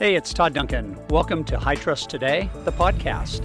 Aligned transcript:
Hey, 0.00 0.14
it's 0.14 0.32
Todd 0.32 0.54
Duncan. 0.54 0.98
Welcome 1.10 1.44
to 1.44 1.58
High 1.58 1.74
Trust 1.74 2.08
Today, 2.08 2.48
the 2.64 2.72
podcast. 2.72 3.44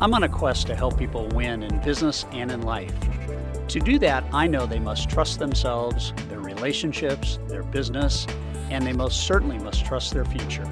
I'm 0.00 0.14
on 0.14 0.22
a 0.22 0.30
quest 0.30 0.66
to 0.68 0.74
help 0.74 0.96
people 0.96 1.28
win 1.34 1.62
in 1.62 1.78
business 1.82 2.24
and 2.32 2.50
in 2.50 2.62
life. 2.62 2.94
To 3.68 3.78
do 3.78 3.98
that, 3.98 4.24
I 4.32 4.46
know 4.46 4.64
they 4.64 4.78
must 4.78 5.10
trust 5.10 5.38
themselves, 5.38 6.14
their 6.30 6.40
relationships, 6.40 7.38
their 7.48 7.62
business, 7.64 8.26
and 8.70 8.86
they 8.86 8.94
most 8.94 9.26
certainly 9.26 9.58
must 9.58 9.84
trust 9.84 10.14
their 10.14 10.24
future. 10.24 10.64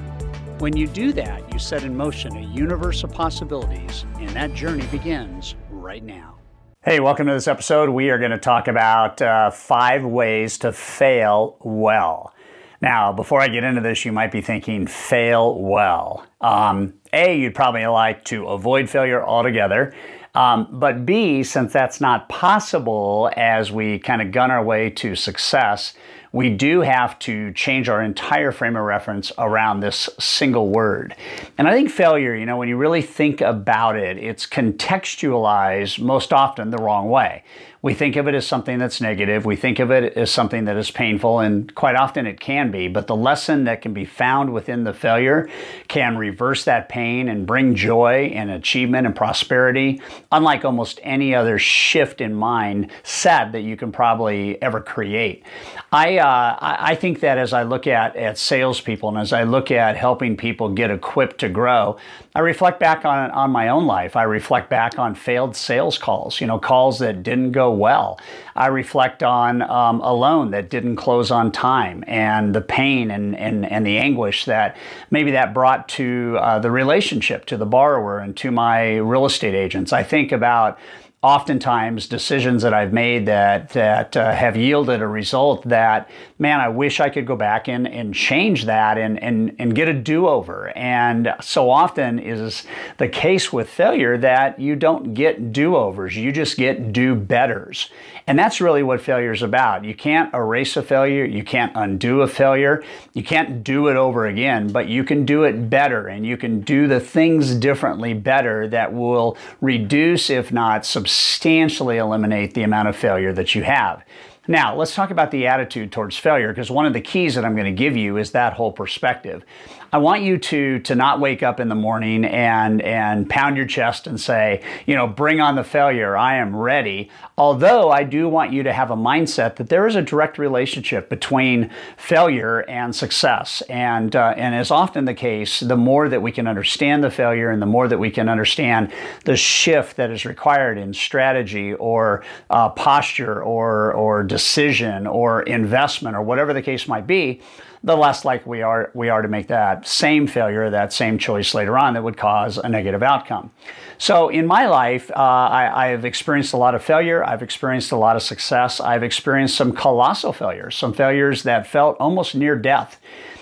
When 0.57 0.75
you 0.75 0.87
do 0.87 1.13
that, 1.13 1.53
you 1.53 1.59
set 1.59 1.83
in 1.83 1.95
motion 1.95 2.35
a 2.35 2.41
universe 2.41 3.03
of 3.03 3.11
possibilities, 3.11 4.07
and 4.17 4.29
that 4.29 4.55
journey 4.55 4.87
begins 4.87 5.53
right 5.69 6.03
now. 6.03 6.39
Hey, 6.81 6.99
welcome 7.01 7.27
to 7.27 7.33
this 7.33 7.47
episode. 7.47 7.89
We 7.91 8.09
are 8.09 8.17
going 8.17 8.31
to 8.31 8.39
talk 8.39 8.67
about 8.67 9.21
uh, 9.21 9.51
five 9.51 10.03
ways 10.03 10.57
to 10.59 10.71
fail 10.71 11.57
well. 11.61 12.33
Now, 12.81 13.11
before 13.11 13.41
I 13.41 13.49
get 13.49 13.63
into 13.63 13.81
this, 13.81 14.05
you 14.05 14.11
might 14.11 14.31
be 14.31 14.41
thinking, 14.41 14.87
fail 14.87 15.59
well. 15.59 16.25
Um, 16.39 16.93
a, 17.11 17.37
you'd 17.37 17.55
probably 17.55 17.85
like 17.87 18.23
to 18.25 18.47
avoid 18.47 18.89
failure 18.89 19.23
altogether. 19.23 19.93
Um, 20.35 20.67
but 20.71 21.05
B, 21.05 21.43
since 21.43 21.73
that's 21.73 21.99
not 21.99 22.29
possible 22.29 23.31
as 23.35 23.71
we 23.71 23.99
kind 23.99 24.21
of 24.21 24.31
gun 24.31 24.51
our 24.51 24.63
way 24.63 24.89
to 24.91 25.15
success, 25.15 25.93
we 26.31 26.51
do 26.51 26.81
have 26.81 27.17
to 27.19 27.51
change 27.53 27.89
our 27.89 28.03
entire 28.03 28.51
frame 28.51 28.75
of 28.75 28.83
reference 28.83 29.31
around 29.39 29.79
this 29.79 30.07
single 30.19 30.69
word. 30.69 31.15
And 31.57 31.67
I 31.67 31.73
think 31.73 31.89
failure, 31.89 32.35
you 32.35 32.45
know, 32.45 32.57
when 32.57 32.69
you 32.69 32.77
really 32.77 33.01
think 33.01 33.41
about 33.41 33.95
it, 33.95 34.17
it's 34.17 34.45
contextualized 34.45 35.99
most 35.99 36.31
often 36.31 36.69
the 36.69 36.77
wrong 36.77 37.09
way. 37.09 37.43
We 37.81 37.93
think 37.93 38.17
of 38.17 38.27
it 38.27 38.35
as 38.35 38.45
something 38.45 38.77
that's 38.77 38.99
negative. 38.99 39.45
We 39.45 39.55
think 39.55 39.79
of 39.79 39.89
it 39.89 40.17
as 40.17 40.29
something 40.29 40.65
that 40.65 40.75
is 40.75 40.91
painful, 40.91 41.39
and 41.39 41.73
quite 41.75 41.95
often 41.95 42.27
it 42.27 42.37
can 42.37 42.71
be. 42.71 42.89
But 42.89 43.07
the 43.07 43.15
lesson 43.15 43.63
that 43.63 43.81
can 43.81 43.93
be 43.93 44.03
found 44.03 44.51
within 44.51 44.83
the 44.83 44.93
failure 44.93 45.49
can 45.87 46.17
reverse 46.17 46.65
that 46.65 46.89
pain 46.89 47.29
and 47.29 47.47
bring 47.47 47.75
joy 47.75 48.33
and 48.35 48.51
achievement 48.51 49.07
and 49.07 49.15
prosperity, 49.15 50.01
unlike 50.29 50.65
almost 50.65 50.99
any 51.03 51.33
other 51.33 51.57
shift 51.57 52.19
in 52.19 52.33
mind 52.33 52.91
set 53.03 53.53
that 53.53 53.61
you 53.61 53.77
can 53.77 53.93
probably 53.93 54.61
ever 54.61 54.81
create. 54.81 55.45
I, 55.93 56.17
uh, 56.17 56.57
I 56.59 56.95
think 56.95 57.21
that 57.21 57.37
as 57.37 57.53
I 57.53 57.63
look 57.63 57.87
at, 57.87 58.13
at 58.17 58.37
salespeople 58.37 59.07
and 59.07 59.17
as 59.17 59.31
I 59.31 59.43
look 59.43 59.71
at 59.71 59.95
helping 59.95 60.35
people 60.35 60.67
get 60.67 60.91
equipped 60.91 61.39
to 61.39 61.49
grow, 61.49 61.97
I 62.35 62.41
reflect 62.41 62.79
back 62.79 63.05
on, 63.05 63.31
on 63.31 63.51
my 63.51 63.69
own 63.69 63.87
life. 63.87 64.15
I 64.17 64.23
reflect 64.23 64.69
back 64.69 64.99
on 64.99 65.15
failed 65.15 65.55
sales 65.55 65.97
calls, 65.97 66.41
you 66.41 66.47
know, 66.47 66.59
calls 66.59 66.99
that 66.99 67.23
didn't 67.23 67.53
go 67.53 67.68
well. 67.71 68.19
I 68.55 68.67
reflect 68.67 69.23
on 69.23 69.61
um, 69.61 70.01
a 70.01 70.13
loan 70.13 70.51
that 70.51 70.69
didn't 70.69 70.97
close 70.97 71.31
on 71.31 71.51
time 71.51 72.03
and 72.07 72.53
the 72.53 72.61
pain 72.61 73.11
and, 73.11 73.35
and, 73.35 73.65
and 73.65 73.85
the 73.85 73.97
anguish 73.97 74.45
that 74.45 74.77
maybe 75.11 75.31
that 75.31 75.53
brought 75.53 75.87
to 75.89 76.37
uh, 76.39 76.59
the 76.59 76.71
relationship, 76.71 77.45
to 77.45 77.57
the 77.57 77.65
borrower, 77.65 78.19
and 78.19 78.35
to 78.37 78.51
my 78.51 78.95
real 78.97 79.25
estate 79.25 79.55
agents. 79.55 79.93
I 79.93 80.03
think 80.03 80.31
about 80.31 80.77
oftentimes 81.21 82.07
decisions 82.07 82.63
that 82.63 82.73
I've 82.73 82.93
made 82.93 83.25
that 83.25 83.69
that 83.69 84.15
uh, 84.15 84.33
have 84.33 84.55
yielded 84.55 85.01
a 85.01 85.07
result 85.07 85.67
that 85.67 86.09
man 86.37 86.61
I 86.61 86.69
wish 86.69 87.01
I 87.01 87.09
could 87.09 87.27
go 87.27 87.35
back 87.35 87.67
and 87.67 87.85
and 87.85 88.13
change 88.13 88.65
that 88.65 88.97
and 88.97 89.21
and 89.21 89.53
and 89.59 89.75
get 89.75 89.89
a 89.89 89.93
do-over. 89.93 90.69
And 90.77 91.35
so 91.41 91.69
often 91.69 92.19
is 92.19 92.63
the 92.97 93.09
case 93.09 93.51
with 93.51 93.69
failure 93.69 94.17
that 94.17 94.59
you 94.59 94.77
don't 94.77 95.13
get 95.13 95.51
do-overs. 95.51 96.15
You 96.15 96.31
just 96.31 96.55
get 96.55 96.93
do-betters. 96.93 97.89
And 98.25 98.39
that's 98.39 98.61
really 98.61 98.83
what 98.83 99.01
failure 99.01 99.33
is 99.33 99.41
about. 99.41 99.83
You 99.83 99.95
can't 99.95 100.33
erase 100.33 100.77
a 100.77 100.83
failure. 100.83 101.25
You 101.25 101.43
can't 101.43 101.73
undo 101.75 102.21
a 102.21 102.27
failure. 102.27 102.83
You 103.13 103.23
can't 103.23 103.63
do 103.63 103.87
it 103.87 103.97
over 103.97 104.25
again 104.25 104.69
but 104.71 104.87
you 104.87 105.03
can 105.03 105.25
do 105.25 105.43
it 105.43 105.69
better. 105.69 106.07
And 106.07 106.25
you 106.25 106.37
can 106.37 106.61
do 106.61 106.87
the 106.87 106.99
things 107.01 107.55
differently 107.55 108.13
better 108.13 108.69
that 108.69 108.93
will 108.93 109.37
reduce 109.59 110.29
if 110.29 110.51
not 110.51 110.85
substantially 110.85 111.08
substantially 111.09 111.97
eliminate 111.97 112.53
the 112.53 112.63
amount 112.63 112.87
of 112.87 112.95
failure 112.95 113.33
that 113.33 113.55
you 113.55 113.63
have. 113.63 114.03
Now, 114.49 114.75
let's 114.75 114.95
talk 114.95 115.11
about 115.11 115.29
the 115.29 115.45
attitude 115.45 115.91
towards 115.91 116.17
failure 116.17 116.47
because 116.47 116.71
one 116.71 116.87
of 116.87 116.93
the 116.93 117.01
keys 117.01 117.35
that 117.35 117.45
I'm 117.45 117.53
going 117.53 117.65
to 117.65 117.71
give 117.71 117.95
you 117.95 118.17
is 118.17 118.31
that 118.31 118.53
whole 118.53 118.71
perspective. 118.71 119.45
I 119.91 119.97
want 119.97 120.21
you 120.21 120.37
to 120.37 120.79
to 120.79 120.95
not 120.95 121.19
wake 121.19 121.41
up 121.41 121.59
in 121.59 121.67
the 121.67 121.75
morning 121.75 122.23
and 122.23 122.81
and 122.81 123.27
pound 123.29 123.57
your 123.57 123.65
chest 123.65 124.05
and 124.05 124.19
say, 124.19 124.63
you 124.85 124.95
know, 124.95 125.07
bring 125.07 125.41
on 125.41 125.55
the 125.55 125.63
failure. 125.63 126.15
I 126.15 126.35
am 126.35 126.55
ready. 126.55 127.09
Although 127.37 127.89
I 127.89 128.03
do 128.03 128.29
want 128.29 128.53
you 128.53 128.63
to 128.63 128.73
have 128.73 128.91
a 128.91 128.95
mindset 128.95 129.55
that 129.55 129.69
there 129.69 129.87
is 129.87 129.95
a 129.95 130.01
direct 130.01 130.37
relationship 130.37 131.09
between 131.09 131.71
failure 131.97 132.59
and 132.69 132.95
success. 132.95 133.61
And 133.69 134.15
uh, 134.15 134.35
and 134.37 134.53
as 134.53 134.69
often 134.69 135.05
the 135.05 135.15
case, 135.15 135.59
the 135.59 135.77
more 135.77 136.07
that 136.07 136.21
we 136.21 136.31
can 136.31 136.47
understand 136.47 137.03
the 137.03 137.11
failure 137.11 137.49
and 137.49 137.61
the 137.61 137.65
more 137.65 137.87
that 137.87 137.97
we 137.97 138.11
can 138.11 138.29
understand 138.29 138.91
the 139.25 139.35
shift 139.35 139.95
that 139.97 140.11
is 140.11 140.23
required 140.23 140.77
in 140.77 140.93
strategy 140.93 141.73
or 141.73 142.23
uh, 142.51 142.69
posture 142.69 143.41
or 143.41 143.93
or 143.93 144.23
decision 144.39 145.05
or 145.05 145.41
investment 145.41 146.15
or 146.15 146.21
whatever 146.21 146.53
the 146.53 146.61
case 146.61 146.87
might 146.87 147.05
be 147.05 147.41
the 147.83 147.95
less 147.95 148.25
likely 148.25 148.49
we 148.49 148.61
are, 148.61 148.91
we 148.93 149.09
are 149.09 149.21
to 149.21 149.27
make 149.27 149.47
that 149.47 149.87
same 149.87 150.27
failure, 150.27 150.69
that 150.69 150.91
same 150.91 151.17
choice 151.17 151.53
later 151.53 151.77
on 151.77 151.93
that 151.93 152.03
would 152.03 152.17
cause 152.17 152.57
a 152.57 152.67
negative 152.67 153.01
outcome. 153.01 153.51
So 153.97 154.29
in 154.29 154.45
my 154.45 154.65
life, 154.67 155.09
uh, 155.11 155.13
I, 155.15 155.87
have 155.87 156.05
experienced 156.05 156.53
a 156.53 156.57
lot 156.57 156.75
of 156.75 156.83
failure. 156.83 157.23
I've 157.23 157.41
experienced 157.41 157.91
a 157.91 157.95
lot 157.95 158.15
of 158.15 158.21
success. 158.21 158.79
I've 158.79 159.03
experienced 159.03 159.55
some 159.55 159.73
colossal 159.73 160.33
failures, 160.33 160.75
some 160.75 160.93
failures 160.93 161.43
that 161.43 161.67
felt 161.67 161.97
almost 161.99 162.35
near 162.35 162.55
death. 162.57 162.99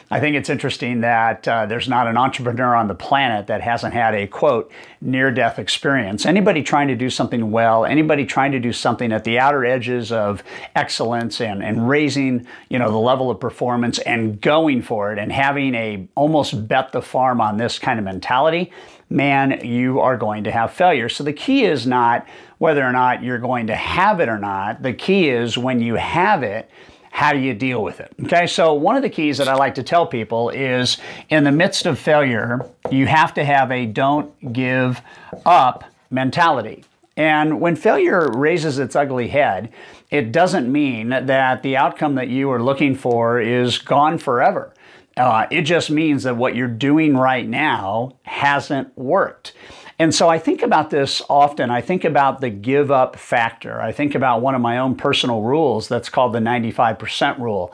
I 0.10 0.22
think 0.22 0.38
it's 0.38 0.50
interesting 0.50 1.02
that 1.02 1.46
uh, 1.48 1.66
there's 1.66 1.90
not 1.90 2.08
an 2.08 2.16
entrepreneur 2.16 2.74
on 2.74 2.88
the 2.88 2.96
planet 2.96 3.48
that 3.48 3.60
hasn't 3.60 3.94
had 3.94 4.16
a 4.16 4.26
quote 4.26 4.72
near 5.02 5.32
death 5.32 5.60
experience. 5.60 6.26
Anybody 6.26 6.64
trying 6.64 6.88
to 6.88 6.96
do 6.96 7.10
something 7.10 7.52
well, 7.52 7.84
anybody 7.84 8.26
trying 8.26 8.54
to 8.54 8.60
do 8.60 8.72
something 8.72 9.12
at 9.12 9.26
the 9.26 9.38
outer 9.38 9.66
edges 9.66 10.14
of 10.14 10.44
excellence 10.76 11.42
and, 11.42 11.62
and 11.62 11.90
raising 11.90 12.48
you 12.70 12.80
know 12.80 12.90
the 12.90 12.98
level 12.98 13.30
of 13.30 13.42
performance 13.42 14.00
and 14.00 14.40
going 14.40 14.82
for 14.82 15.12
it 15.12 15.20
and 15.20 15.30
having 15.30 15.76
a 15.76 16.08
almost 16.16 16.70
bet 16.70 16.94
the 16.94 17.02
farm 17.02 17.42
on 17.42 17.58
this 17.58 17.78
kind 17.78 18.00
of 18.00 18.06
mentality, 18.06 18.72
man, 19.10 19.60
you 19.66 20.00
are 20.00 20.16
going 20.16 20.46
to 20.46 20.52
have 20.52 20.72
failure. 20.72 21.10
So 21.10 21.26
the 21.26 21.34
key 21.34 21.66
is 21.66 21.86
not 21.86 22.26
whether 22.60 22.84
or 22.84 22.94
not 22.94 23.24
you're 23.24 23.40
going 23.40 23.68
to 23.68 23.76
have 23.76 24.22
it 24.22 24.30
or 24.30 24.40
not. 24.40 24.84
The 24.84 24.94
key 24.94 25.28
is 25.30 25.58
when 25.58 25.82
you 25.82 25.96
have 25.96 26.44
it, 26.44 26.70
how 27.18 27.34
do 27.34 27.40
you 27.40 27.56
deal 27.56 27.82
with 27.82 28.00
it? 28.00 28.14
Okay, 28.26 28.46
so 28.46 28.76
one 28.76 28.96
of 28.96 29.02
the 29.02 29.10
keys 29.10 29.40
that 29.40 29.48
I 29.48 29.56
like 29.56 29.74
to 29.74 29.82
tell 29.82 30.06
people 30.06 30.52
is 30.52 31.00
in 31.30 31.46
the 31.46 31.52
midst 31.52 31.88
of 31.88 31.98
failure, 31.98 32.64
you 32.92 33.08
have 33.08 33.34
to 33.34 33.44
have 33.44 33.72
a 33.72 33.88
don't 33.88 34.54
give 34.54 35.02
up 35.44 35.84
mentality. 36.12 36.84
And 37.16 37.60
when 37.60 37.76
failure 37.76 38.30
raises 38.30 38.78
its 38.78 38.96
ugly 38.96 39.30
head, 39.30 39.74
it 40.12 40.32
doesn't 40.32 40.72
mean 40.72 41.10
that 41.10 41.64
the 41.64 41.76
outcome 41.76 42.14
that 42.14 42.28
you 42.28 42.52
are 42.52 42.62
looking 42.62 42.94
for 42.94 43.42
is 43.42 43.80
gone 43.80 44.20
forever. 44.20 44.72
Uh, 45.18 45.48
it 45.50 45.64
just 45.64 45.90
means 45.90 46.24
that 46.24 46.38
what 46.38 46.56
you're 46.56 46.68
doing 46.68 47.18
right 47.18 47.48
now 47.48 48.14
hasn't 48.24 48.96
worked. 48.98 49.54
And 50.00 50.14
so 50.14 50.30
I 50.30 50.38
think 50.38 50.62
about 50.62 50.92
this 50.92 51.24
often. 51.28 51.72
I 51.72 51.82
think 51.82 52.06
about 52.06 52.40
the 52.40 52.52
give 52.52 52.92
up 52.92 53.16
factor. 53.16 53.82
I 53.82 53.92
think 53.92 54.14
about 54.14 54.42
one 54.42 54.54
of 54.54 54.62
my 54.62 54.78
own 54.78 54.96
personal 54.96 55.42
rules 55.42 55.88
that's 55.88 56.08
called 56.08 56.34
the 56.34 56.40
95% 56.40 57.40
rule. 57.40 57.74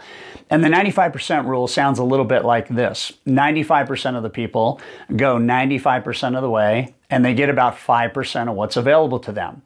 And 0.49 0.63
the 0.63 0.69
95% 0.69 1.45
rule 1.45 1.67
sounds 1.67 1.99
a 1.99 2.03
little 2.03 2.25
bit 2.25 2.45
like 2.45 2.69
this 2.69 3.11
95% 3.27 4.15
of 4.15 4.23
the 4.23 4.29
people 4.29 4.79
go 5.15 5.37
95% 5.37 6.35
of 6.35 6.41
the 6.41 6.49
way 6.49 6.93
and 7.13 7.24
they 7.24 7.35
get 7.35 7.47
about 7.47 7.78
5% 7.78 8.50
of 8.50 8.56
what's 8.56 8.75
available 8.75 9.19
to 9.19 9.31
them. 9.31 9.62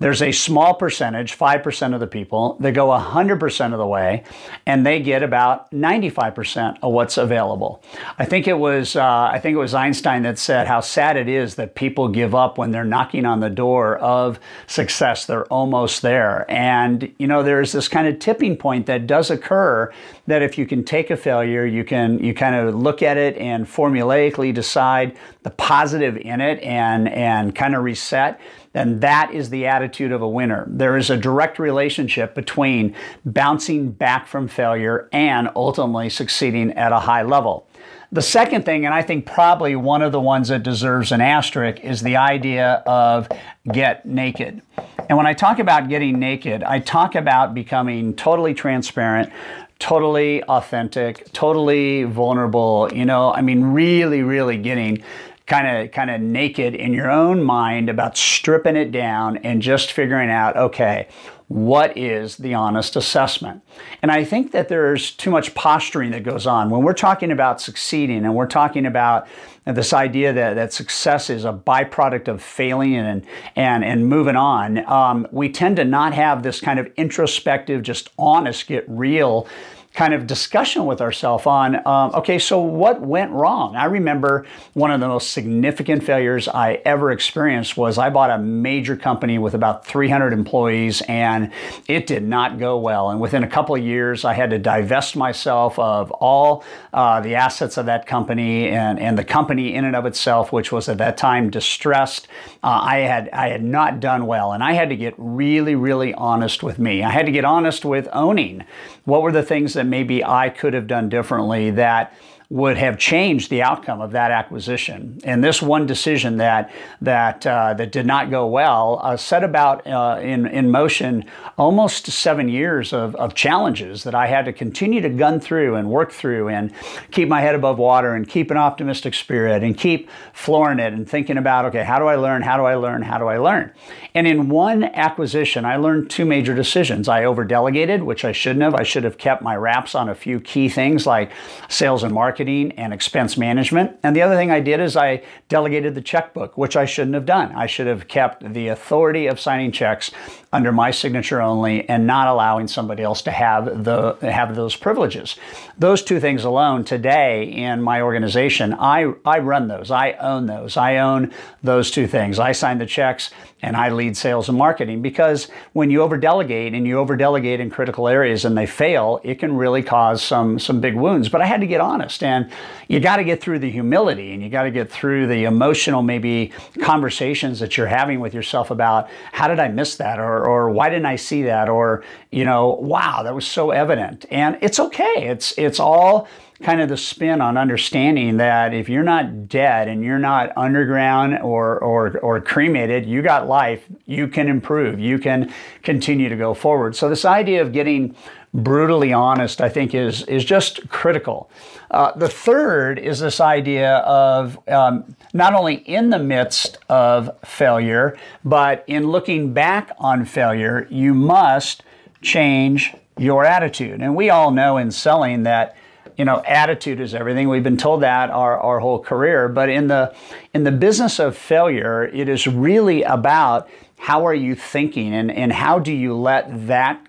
There's 0.00 0.20
a 0.20 0.32
small 0.32 0.74
percentage, 0.74 1.36
5% 1.36 1.94
of 1.94 2.00
the 2.00 2.06
people, 2.06 2.58
that 2.60 2.72
go 2.72 2.88
100% 2.88 3.72
of 3.72 3.78
the 3.78 3.86
way 3.86 4.22
and 4.66 4.84
they 4.84 5.00
get 5.00 5.22
about 5.22 5.70
95% 5.70 6.76
of 6.82 6.92
what's 6.92 7.16
available. 7.16 7.82
I 8.18 8.26
think 8.26 8.46
it 8.46 8.58
was 8.58 8.96
uh, 8.96 9.30
I 9.32 9.38
think 9.38 9.54
it 9.54 9.58
was 9.58 9.72
Einstein 9.72 10.24
that 10.24 10.38
said 10.38 10.66
how 10.66 10.80
sad 10.80 11.16
it 11.16 11.26
is 11.26 11.54
that 11.54 11.74
people 11.74 12.06
give 12.06 12.34
up 12.34 12.58
when 12.58 12.70
they're 12.70 12.84
knocking 12.84 13.24
on 13.24 13.40
the 13.40 13.48
door 13.48 13.96
of 13.98 14.38
success. 14.66 15.24
They're 15.24 15.46
almost 15.46 16.02
there. 16.02 16.44
And 16.50 17.10
you 17.18 17.26
know 17.26 17.42
there's 17.42 17.72
this 17.72 17.88
kind 17.88 18.08
of 18.08 18.18
tipping 18.18 18.56
point 18.56 18.84
that 18.86 19.06
does 19.06 19.30
occur 19.30 19.90
that 20.26 20.42
if 20.42 20.58
you 20.58 20.66
can 20.66 20.84
take 20.84 21.10
a 21.10 21.16
failure, 21.16 21.64
you 21.64 21.82
can 21.82 22.22
you 22.22 22.34
kind 22.34 22.54
of 22.54 22.74
look 22.74 23.02
at 23.02 23.16
it 23.16 23.38
and 23.38 23.66
formulaically 23.66 24.52
decide 24.52 25.16
the 25.42 25.50
positive 25.50 26.18
in 26.18 26.42
it 26.42 26.60
and, 26.62 26.89
and 27.08 27.54
kind 27.54 27.74
of 27.74 27.82
reset, 27.82 28.40
then 28.72 29.00
that 29.00 29.32
is 29.32 29.50
the 29.50 29.66
attitude 29.66 30.12
of 30.12 30.22
a 30.22 30.28
winner. 30.28 30.64
There 30.68 30.96
is 30.96 31.10
a 31.10 31.16
direct 31.16 31.58
relationship 31.58 32.34
between 32.34 32.94
bouncing 33.24 33.90
back 33.90 34.26
from 34.26 34.48
failure 34.48 35.08
and 35.12 35.50
ultimately 35.56 36.08
succeeding 36.08 36.72
at 36.72 36.92
a 36.92 37.00
high 37.00 37.22
level. 37.22 37.66
The 38.12 38.22
second 38.22 38.64
thing, 38.64 38.86
and 38.86 38.92
I 38.92 39.02
think 39.02 39.24
probably 39.24 39.76
one 39.76 40.02
of 40.02 40.10
the 40.10 40.20
ones 40.20 40.48
that 40.48 40.64
deserves 40.64 41.12
an 41.12 41.20
asterisk, 41.20 41.84
is 41.84 42.02
the 42.02 42.16
idea 42.16 42.82
of 42.84 43.28
get 43.72 44.04
naked. 44.04 44.62
And 45.08 45.16
when 45.16 45.26
I 45.26 45.34
talk 45.34 45.60
about 45.60 45.88
getting 45.88 46.18
naked, 46.18 46.64
I 46.64 46.80
talk 46.80 47.14
about 47.14 47.54
becoming 47.54 48.14
totally 48.14 48.52
transparent, 48.52 49.32
totally 49.78 50.42
authentic, 50.44 51.32
totally 51.32 52.04
vulnerable, 52.04 52.88
you 52.92 53.04
know, 53.04 53.32
I 53.32 53.42
mean, 53.42 53.62
really, 53.64 54.22
really 54.22 54.56
getting 54.56 55.02
kind 55.50 55.66
of 55.66 55.90
kind 55.90 56.10
of 56.10 56.20
naked 56.20 56.76
in 56.76 56.94
your 56.94 57.10
own 57.10 57.42
mind 57.42 57.90
about 57.90 58.16
stripping 58.16 58.76
it 58.76 58.92
down 58.92 59.36
and 59.38 59.60
just 59.60 59.90
figuring 59.90 60.30
out 60.30 60.56
okay 60.56 61.08
what 61.48 61.98
is 61.98 62.36
the 62.36 62.54
honest 62.54 62.94
assessment? 62.94 63.60
And 64.02 64.12
i 64.12 64.22
think 64.22 64.52
that 64.52 64.68
there's 64.68 65.10
too 65.10 65.30
much 65.30 65.52
posturing 65.56 66.12
that 66.12 66.22
goes 66.22 66.46
on. 66.46 66.70
When 66.70 66.82
we're 66.82 66.92
talking 66.92 67.32
about 67.32 67.60
succeeding 67.60 68.24
and 68.24 68.36
we're 68.36 68.46
talking 68.46 68.86
about 68.86 69.26
this 69.64 69.92
idea 69.92 70.32
that, 70.32 70.54
that 70.54 70.72
success 70.72 71.28
is 71.28 71.44
a 71.44 71.52
byproduct 71.52 72.28
of 72.28 72.40
failing 72.40 72.94
and 72.94 73.26
and 73.56 73.84
and 73.84 74.06
moving 74.06 74.36
on 74.36 74.78
um, 74.86 75.26
we 75.32 75.50
tend 75.50 75.76
to 75.76 75.84
not 75.84 76.14
have 76.14 76.44
this 76.44 76.60
kind 76.60 76.78
of 76.78 76.86
introspective 76.96 77.82
just 77.82 78.10
honest 78.16 78.68
get 78.68 78.84
real 78.88 79.48
kind 79.92 80.14
of 80.14 80.26
discussion 80.26 80.86
with 80.86 81.00
ourselves 81.00 81.46
on 81.46 81.74
um, 81.86 82.12
okay, 82.14 82.38
so 82.38 82.60
what 82.60 83.00
went 83.00 83.32
wrong? 83.32 83.74
I 83.74 83.86
remember 83.86 84.46
one 84.72 84.90
of 84.92 85.00
the 85.00 85.08
most 85.08 85.32
significant 85.32 86.04
failures 86.04 86.46
I 86.46 86.80
ever 86.84 87.10
experienced 87.10 87.76
was 87.76 87.98
I 87.98 88.08
bought 88.10 88.30
a 88.30 88.38
major 88.38 88.96
company 88.96 89.38
with 89.38 89.54
about 89.54 89.84
300 89.84 90.32
employees 90.32 91.02
and 91.02 91.52
it 91.88 92.06
did 92.06 92.22
not 92.22 92.58
go 92.58 92.78
well. 92.78 93.10
And 93.10 93.20
within 93.20 93.42
a 93.42 93.48
couple 93.48 93.74
of 93.74 93.82
years, 93.82 94.24
I 94.24 94.34
had 94.34 94.50
to 94.50 94.58
divest 94.58 95.16
myself 95.16 95.78
of 95.78 96.12
all 96.12 96.64
uh, 96.92 97.20
the 97.20 97.34
assets 97.34 97.76
of 97.76 97.86
that 97.86 98.06
company 98.06 98.68
and, 98.68 98.98
and 99.00 99.18
the 99.18 99.24
company 99.24 99.74
in 99.74 99.84
and 99.84 99.96
of 99.96 100.06
itself, 100.06 100.52
which 100.52 100.70
was 100.70 100.88
at 100.88 100.98
that 100.98 101.16
time 101.16 101.50
distressed. 101.50 102.28
Uh, 102.62 102.80
I 102.82 102.98
had 102.98 103.28
I 103.30 103.48
had 103.48 103.64
not 103.64 104.00
done 104.00 104.26
well, 104.26 104.52
and 104.52 104.62
I 104.62 104.72
had 104.72 104.88
to 104.90 104.96
get 104.96 105.14
really, 105.16 105.74
really 105.74 106.14
honest 106.14 106.62
with 106.62 106.78
me. 106.78 107.02
I 107.02 107.10
had 107.10 107.26
to 107.26 107.32
get 107.32 107.44
honest 107.44 107.84
with 107.84 108.08
owning 108.12 108.64
what 109.10 109.22
were 109.22 109.32
the 109.32 109.42
things 109.42 109.74
that 109.74 109.86
maybe 109.86 110.24
I 110.24 110.50
could 110.50 110.72
have 110.72 110.86
done 110.86 111.08
differently 111.08 111.72
that 111.72 112.14
would 112.50 112.76
have 112.76 112.98
changed 112.98 113.48
the 113.48 113.62
outcome 113.62 114.00
of 114.00 114.10
that 114.10 114.32
acquisition. 114.32 115.20
And 115.22 115.42
this 115.42 115.62
one 115.62 115.86
decision 115.86 116.38
that 116.38 116.72
that 117.00 117.46
uh, 117.46 117.74
that 117.74 117.92
did 117.92 118.06
not 118.06 118.28
go 118.28 118.48
well 118.48 118.98
uh, 119.04 119.16
set 119.16 119.44
about 119.44 119.86
uh, 119.86 120.18
in 120.20 120.48
in 120.48 120.68
motion 120.68 121.26
almost 121.56 122.06
seven 122.06 122.48
years 122.48 122.92
of, 122.92 123.14
of 123.14 123.34
challenges 123.36 124.02
that 124.02 124.16
I 124.16 124.26
had 124.26 124.46
to 124.46 124.52
continue 124.52 125.00
to 125.00 125.08
gun 125.08 125.38
through 125.38 125.76
and 125.76 125.88
work 125.88 126.10
through 126.10 126.48
and 126.48 126.72
keep 127.12 127.28
my 127.28 127.40
head 127.40 127.54
above 127.54 127.78
water 127.78 128.16
and 128.16 128.28
keep 128.28 128.50
an 128.50 128.56
optimistic 128.56 129.14
spirit 129.14 129.62
and 129.62 129.78
keep 129.78 130.10
flooring 130.32 130.80
it 130.80 130.92
and 130.92 131.08
thinking 131.08 131.36
about 131.36 131.66
okay 131.66 131.84
how 131.84 132.00
do 132.00 132.06
I 132.06 132.16
learn? 132.16 132.42
How 132.42 132.56
do 132.56 132.64
I 132.64 132.74
learn? 132.74 133.02
How 133.02 133.18
do 133.18 133.28
I 133.28 133.38
learn? 133.38 133.72
And 134.12 134.26
in 134.26 134.48
one 134.48 134.82
acquisition 134.82 135.64
I 135.64 135.76
learned 135.76 136.10
two 136.10 136.24
major 136.24 136.56
decisions. 136.56 137.06
I 137.08 137.26
over 137.26 137.44
delegated 137.44 138.02
which 138.02 138.24
I 138.24 138.32
shouldn't 138.32 138.64
have. 138.64 138.74
I 138.74 138.82
should 138.82 139.04
have 139.04 139.18
kept 139.18 139.40
my 139.40 139.54
wraps 139.54 139.94
on 139.94 140.08
a 140.08 140.16
few 140.16 140.40
key 140.40 140.68
things 140.68 141.06
like 141.06 141.30
sales 141.68 142.02
and 142.02 142.12
marketing 142.12 142.39
marketing 142.40 142.72
and 142.78 142.94
expense 142.94 143.36
management. 143.36 143.98
And 144.02 144.16
the 144.16 144.22
other 144.22 144.34
thing 144.34 144.50
I 144.50 144.60
did 144.60 144.80
is 144.80 144.96
I 144.96 145.22
delegated 145.50 145.94
the 145.94 146.00
checkbook, 146.00 146.56
which 146.56 146.74
I 146.74 146.86
shouldn't 146.86 147.14
have 147.14 147.26
done. 147.26 147.52
I 147.54 147.66
should 147.66 147.86
have 147.86 148.08
kept 148.08 148.54
the 148.54 148.68
authority 148.68 149.26
of 149.26 149.38
signing 149.38 149.72
checks 149.72 150.10
under 150.52 150.72
my 150.72 150.90
signature 150.90 151.40
only 151.40 151.88
and 151.88 152.06
not 152.06 152.26
allowing 152.26 152.66
somebody 152.66 153.02
else 153.02 153.22
to 153.22 153.30
have 153.30 153.84
the 153.84 154.16
have 154.20 154.56
those 154.56 154.74
privileges. 154.74 155.36
Those 155.78 156.02
two 156.02 156.18
things 156.18 156.42
alone 156.42 156.84
today 156.84 157.44
in 157.44 157.80
my 157.82 158.02
organization, 158.02 158.74
I 158.74 159.12
I 159.24 159.38
run 159.38 159.68
those. 159.68 159.90
I 159.92 160.12
own 160.12 160.46
those. 160.46 160.76
I 160.76 160.96
own 160.96 161.32
those 161.62 161.90
two 161.92 162.08
things. 162.08 162.40
I 162.40 162.50
sign 162.52 162.78
the 162.78 162.86
checks 162.86 163.30
and 163.62 163.76
I 163.76 163.90
lead 163.90 164.16
sales 164.16 164.48
and 164.48 164.58
marketing 164.58 165.02
because 165.02 165.48
when 165.72 165.90
you 165.90 166.02
over 166.02 166.16
delegate 166.16 166.74
and 166.74 166.86
you 166.86 166.98
over 166.98 167.16
delegate 167.16 167.60
in 167.60 167.70
critical 167.70 168.08
areas 168.08 168.44
and 168.44 168.56
they 168.56 168.66
fail, 168.66 169.20
it 169.22 169.38
can 169.38 169.56
really 169.56 169.82
cause 169.82 170.20
some 170.20 170.58
some 170.58 170.80
big 170.80 170.96
wounds. 170.96 171.28
But 171.28 171.42
I 171.42 171.46
had 171.46 171.60
to 171.60 171.66
get 171.68 171.80
honest 171.80 172.24
and 172.24 172.50
you 172.88 172.98
got 172.98 173.16
to 173.16 173.24
get 173.24 173.40
through 173.40 173.60
the 173.60 173.70
humility 173.70 174.32
and 174.32 174.42
you 174.42 174.48
got 174.48 174.64
to 174.64 174.70
get 174.72 174.90
through 174.90 175.28
the 175.28 175.44
emotional 175.44 176.02
maybe 176.02 176.52
conversations 176.80 177.60
that 177.60 177.76
you're 177.76 177.86
having 177.86 178.18
with 178.18 178.34
yourself 178.34 178.72
about 178.72 179.08
how 179.30 179.46
did 179.46 179.60
I 179.60 179.68
miss 179.68 179.94
that 179.96 180.18
or 180.44 180.70
why 180.70 180.88
didn't 180.88 181.06
I 181.06 181.16
see 181.16 181.42
that? 181.42 181.68
Or, 181.68 182.04
you 182.30 182.44
know, 182.44 182.74
wow, 182.80 183.22
that 183.22 183.34
was 183.34 183.46
so 183.46 183.70
evident. 183.70 184.26
And 184.30 184.58
it's 184.60 184.80
okay. 184.80 185.28
It's, 185.28 185.52
it's 185.58 185.80
all 185.80 186.28
kind 186.62 186.80
of 186.80 186.88
the 186.88 186.96
spin 186.96 187.40
on 187.40 187.56
understanding 187.56 188.36
that 188.36 188.74
if 188.74 188.88
you're 188.88 189.02
not 189.02 189.48
dead 189.48 189.88
and 189.88 190.04
you're 190.04 190.18
not 190.18 190.52
underground 190.56 191.38
or, 191.38 191.78
or, 191.78 192.18
or 192.18 192.40
cremated, 192.40 193.06
you 193.06 193.22
got 193.22 193.48
life, 193.48 193.86
you 194.06 194.28
can 194.28 194.46
improve, 194.46 195.00
you 195.00 195.18
can 195.18 195.52
continue 195.82 196.28
to 196.28 196.36
go 196.36 196.52
forward. 196.52 196.94
So 196.94 197.08
this 197.08 197.24
idea 197.24 197.62
of 197.62 197.72
getting 197.72 198.14
brutally 198.52 199.12
honest, 199.12 199.60
I 199.60 199.68
think, 199.68 199.94
is, 199.94 200.22
is 200.24 200.44
just 200.44 200.88
critical. 200.88 201.50
Uh, 201.90 202.12
the 202.12 202.28
third 202.28 202.98
is 202.98 203.20
this 203.20 203.40
idea 203.40 203.98
of 203.98 204.58
um, 204.68 205.16
not 205.32 205.54
only 205.54 205.74
in 205.74 206.10
the 206.10 206.18
midst 206.18 206.78
of 206.88 207.30
failure, 207.44 208.18
but 208.44 208.84
in 208.86 209.08
looking 209.08 209.52
back 209.52 209.92
on 209.98 210.24
failure, 210.24 210.86
you 210.90 211.14
must 211.14 211.82
change 212.22 212.94
your 213.18 213.44
attitude. 213.44 214.00
And 214.00 214.16
we 214.16 214.30
all 214.30 214.50
know 214.50 214.76
in 214.78 214.90
selling 214.90 215.44
that 215.44 215.76
you 216.16 216.24
know 216.24 216.42
attitude 216.46 217.00
is 217.00 217.14
everything 217.14 217.48
we've 217.48 217.62
been 217.62 217.76
told 217.76 218.02
that 218.02 218.30
our, 218.30 218.58
our 218.58 218.78
whole 218.80 218.98
career 218.98 219.48
but 219.48 219.70
in 219.70 219.86
the 219.86 220.14
in 220.52 220.64
the 220.64 220.72
business 220.72 221.18
of 221.18 221.36
failure 221.36 222.04
it 222.04 222.28
is 222.28 222.46
really 222.46 223.02
about 223.04 223.68
how 223.96 224.26
are 224.26 224.34
you 224.34 224.54
thinking 224.54 225.14
and, 225.14 225.30
and 225.30 225.52
how 225.52 225.78
do 225.78 225.92
you 225.92 226.14
let 226.14 226.66
that 226.66 227.00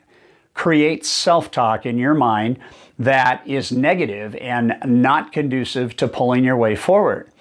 create 0.53 1.05
self-talk 1.05 1.85
in 1.85 1.97
your 1.97 2.13
mind 2.13 2.57
that 2.99 3.45
is 3.47 3.71
negative 3.71 4.35
and 4.35 4.75
not 4.85 5.31
conducive 5.31 5.95
to 5.95 6.07
pulling 6.07 6.43
your 6.43 6.57
way 6.57 6.75
forward 6.75 7.31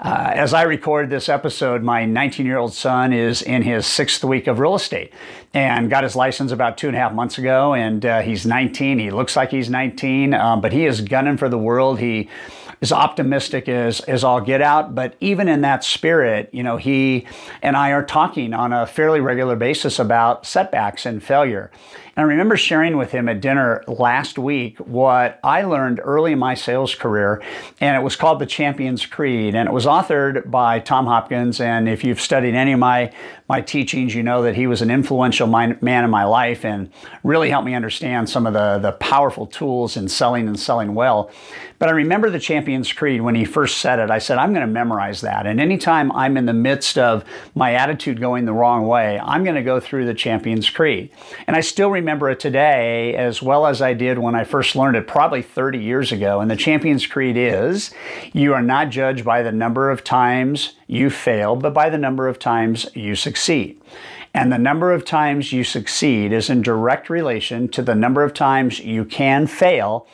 uh, 0.00 0.32
as 0.34 0.54
I 0.54 0.62
record 0.62 1.10
this 1.10 1.28
episode, 1.28 1.82
my 1.82 2.06
19 2.06 2.46
year 2.46 2.56
old 2.56 2.72
son 2.72 3.12
is 3.12 3.42
in 3.42 3.60
his 3.62 3.86
sixth 3.86 4.24
week 4.24 4.46
of 4.46 4.58
real 4.58 4.74
estate 4.74 5.12
and 5.52 5.90
got 5.90 6.04
his 6.04 6.16
license 6.16 6.52
about 6.52 6.78
two 6.78 6.86
and 6.86 6.96
a 6.96 6.98
half 6.98 7.12
months 7.12 7.36
ago. 7.36 7.74
And 7.74 8.04
uh, 8.06 8.22
he's 8.22 8.46
19. 8.46 8.98
He 8.98 9.10
looks 9.10 9.36
like 9.36 9.50
he's 9.50 9.68
19, 9.68 10.32
um, 10.32 10.62
but 10.62 10.72
he 10.72 10.86
is 10.86 11.02
gunning 11.02 11.36
for 11.36 11.50
the 11.50 11.58
world. 11.58 11.98
He 11.98 12.30
is 12.80 12.92
optimistic 12.92 13.68
as, 13.68 14.00
as 14.00 14.24
all 14.24 14.40
get 14.40 14.62
out. 14.62 14.94
But 14.94 15.16
even 15.20 15.48
in 15.48 15.60
that 15.60 15.84
spirit, 15.84 16.48
you 16.50 16.62
know, 16.62 16.78
he 16.78 17.26
and 17.60 17.76
I 17.76 17.90
are 17.90 18.04
talking 18.04 18.54
on 18.54 18.72
a 18.72 18.86
fairly 18.86 19.20
regular 19.20 19.54
basis 19.54 19.98
about 19.98 20.46
setbacks 20.46 21.04
and 21.04 21.22
failure. 21.22 21.70
And 22.20 22.26
I 22.26 22.32
remember 22.32 22.58
sharing 22.58 22.98
with 22.98 23.12
him 23.12 23.30
at 23.30 23.40
dinner 23.40 23.82
last 23.88 24.38
week 24.38 24.76
what 24.76 25.40
I 25.42 25.62
learned 25.62 26.02
early 26.04 26.32
in 26.32 26.38
my 26.38 26.52
sales 26.52 26.94
career, 26.94 27.42
and 27.80 27.96
it 27.96 28.00
was 28.00 28.14
called 28.14 28.40
The 28.40 28.46
Champion's 28.46 29.06
Creed, 29.06 29.54
and 29.54 29.66
it 29.66 29.72
was 29.72 29.86
authored 29.86 30.50
by 30.50 30.80
Tom 30.80 31.06
Hopkins. 31.06 31.62
And 31.62 31.88
if 31.88 32.04
you've 32.04 32.20
studied 32.20 32.54
any 32.54 32.72
of 32.72 32.78
my 32.78 33.10
my 33.50 33.60
teachings, 33.60 34.14
you 34.14 34.22
know 34.22 34.42
that 34.42 34.54
he 34.54 34.68
was 34.68 34.80
an 34.80 34.92
influential 34.92 35.48
man 35.48 35.76
in 35.82 36.08
my 36.08 36.22
life 36.22 36.64
and 36.64 36.88
really 37.24 37.50
helped 37.50 37.66
me 37.66 37.74
understand 37.74 38.30
some 38.30 38.46
of 38.46 38.52
the 38.52 38.78
the 38.78 38.92
powerful 38.92 39.44
tools 39.44 39.96
in 39.96 40.08
selling 40.08 40.46
and 40.46 40.56
selling 40.56 40.94
well. 40.94 41.32
But 41.80 41.88
I 41.88 41.92
remember 41.92 42.30
the 42.30 42.38
Champion's 42.38 42.92
Creed 42.92 43.22
when 43.22 43.34
he 43.34 43.44
first 43.44 43.78
said 43.78 43.98
it. 43.98 44.08
I 44.08 44.18
said, 44.18 44.38
I'm 44.38 44.52
going 44.52 44.64
to 44.66 44.72
memorize 44.72 45.22
that. 45.22 45.46
And 45.46 45.58
anytime 45.58 46.12
I'm 46.12 46.36
in 46.36 46.46
the 46.46 46.52
midst 46.52 46.96
of 46.96 47.24
my 47.56 47.74
attitude 47.74 48.20
going 48.20 48.44
the 48.44 48.52
wrong 48.52 48.86
way, 48.86 49.18
I'm 49.18 49.42
going 49.42 49.56
to 49.56 49.62
go 49.62 49.80
through 49.80 50.06
the 50.06 50.14
Champion's 50.14 50.70
Creed. 50.70 51.10
And 51.48 51.56
I 51.56 51.60
still 51.60 51.90
remember 51.90 52.30
it 52.30 52.38
today 52.38 53.16
as 53.16 53.42
well 53.42 53.66
as 53.66 53.82
I 53.82 53.94
did 53.94 54.18
when 54.18 54.36
I 54.36 54.44
first 54.44 54.76
learned 54.76 54.96
it 54.96 55.08
probably 55.08 55.42
30 55.42 55.78
years 55.78 56.12
ago. 56.12 56.40
And 56.40 56.48
the 56.48 56.56
Champion's 56.56 57.06
Creed 57.06 57.36
is 57.36 57.92
you 58.32 58.54
are 58.54 58.62
not 58.62 58.90
judged 58.90 59.24
by 59.24 59.42
the 59.42 59.50
number 59.50 59.90
of 59.90 60.04
times 60.04 60.74
you 60.90 61.08
fail, 61.08 61.54
but 61.54 61.72
by 61.72 61.88
the 61.88 61.98
number 61.98 62.26
of 62.26 62.38
times 62.38 62.88
you 62.94 63.14
succeed. 63.14 63.80
And 64.34 64.52
the 64.52 64.58
number 64.58 64.92
of 64.92 65.04
times 65.04 65.52
you 65.52 65.62
succeed 65.62 66.32
is 66.32 66.50
in 66.50 66.62
direct 66.62 67.08
relation 67.08 67.68
to 67.68 67.82
the 67.82 67.94
number 67.94 68.24
of 68.24 68.34
times 68.34 68.80
you 68.80 69.04
can 69.04 69.46
fail 69.46 70.06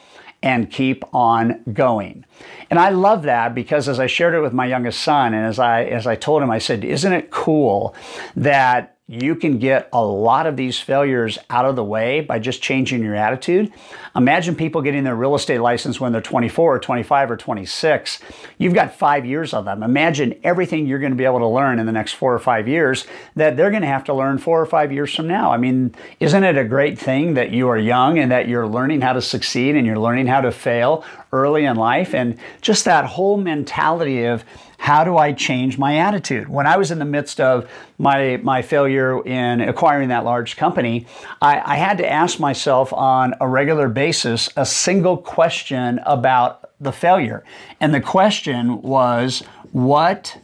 and 0.42 0.70
keep 0.70 1.02
on 1.14 1.62
going. 1.72 2.24
And 2.68 2.78
I 2.78 2.90
love 2.90 3.22
that 3.22 3.54
because 3.54 3.88
as 3.88 3.98
I 3.98 4.06
shared 4.06 4.34
it 4.34 4.40
with 4.40 4.52
my 4.52 4.66
youngest 4.66 5.00
son 5.00 5.32
and 5.32 5.46
as 5.46 5.58
I 5.58 5.84
as 5.84 6.06
I 6.06 6.14
told 6.14 6.42
him 6.42 6.50
I 6.50 6.58
said, 6.58 6.84
"Isn't 6.84 7.12
it 7.12 7.30
cool 7.30 7.94
that 8.36 8.95
you 9.08 9.36
can 9.36 9.58
get 9.58 9.88
a 9.92 10.04
lot 10.04 10.48
of 10.48 10.56
these 10.56 10.80
failures 10.80 11.38
out 11.48 11.64
of 11.64 11.76
the 11.76 11.84
way 11.84 12.20
by 12.20 12.40
just 12.40 12.60
changing 12.60 13.04
your 13.04 13.14
attitude. 13.14 13.72
Imagine 14.16 14.56
people 14.56 14.82
getting 14.82 15.04
their 15.04 15.14
real 15.14 15.36
estate 15.36 15.60
license 15.60 16.00
when 16.00 16.10
they're 16.10 16.20
24 16.20 16.74
or 16.74 16.78
25 16.80 17.30
or 17.30 17.36
26. 17.36 18.18
You've 18.58 18.74
got 18.74 18.96
five 18.96 19.24
years 19.24 19.54
of 19.54 19.64
them. 19.64 19.84
Imagine 19.84 20.34
everything 20.42 20.86
you're 20.86 20.98
going 20.98 21.12
to 21.12 21.16
be 21.16 21.24
able 21.24 21.38
to 21.38 21.46
learn 21.46 21.78
in 21.78 21.86
the 21.86 21.92
next 21.92 22.14
four 22.14 22.34
or 22.34 22.40
five 22.40 22.66
years 22.66 23.06
that 23.36 23.56
they're 23.56 23.70
going 23.70 23.82
to 23.82 23.88
have 23.88 24.02
to 24.04 24.14
learn 24.14 24.38
four 24.38 24.60
or 24.60 24.66
five 24.66 24.90
years 24.90 25.14
from 25.14 25.28
now. 25.28 25.52
I 25.52 25.56
mean, 25.56 25.94
isn't 26.18 26.42
it 26.42 26.58
a 26.58 26.64
great 26.64 26.98
thing 26.98 27.34
that 27.34 27.52
you 27.52 27.68
are 27.68 27.78
young 27.78 28.18
and 28.18 28.32
that 28.32 28.48
you're 28.48 28.66
learning 28.66 29.02
how 29.02 29.12
to 29.12 29.22
succeed 29.22 29.76
and 29.76 29.86
you're 29.86 30.00
learning 30.00 30.26
how 30.26 30.40
to 30.40 30.50
fail 30.50 31.04
early 31.32 31.64
in 31.64 31.76
life. 31.76 32.14
And 32.14 32.38
just 32.60 32.84
that 32.86 33.04
whole 33.04 33.36
mentality 33.36 34.24
of 34.24 34.44
how 34.86 35.02
do 35.02 35.16
I 35.16 35.32
change 35.32 35.78
my 35.78 35.96
attitude? 35.98 36.48
When 36.48 36.64
I 36.64 36.76
was 36.76 36.92
in 36.92 37.00
the 37.00 37.04
midst 37.04 37.40
of 37.40 37.68
my, 37.98 38.36
my 38.36 38.62
failure 38.62 39.20
in 39.26 39.60
acquiring 39.60 40.10
that 40.10 40.24
large 40.24 40.56
company, 40.56 41.06
I, 41.42 41.60
I 41.72 41.74
had 41.74 41.98
to 41.98 42.08
ask 42.08 42.38
myself 42.38 42.92
on 42.92 43.34
a 43.40 43.48
regular 43.48 43.88
basis 43.88 44.48
a 44.54 44.64
single 44.64 45.16
question 45.16 45.98
about 46.06 46.70
the 46.80 46.92
failure. 46.92 47.42
And 47.80 47.92
the 47.92 48.00
question 48.00 48.80
was, 48.80 49.40
what 49.72 50.38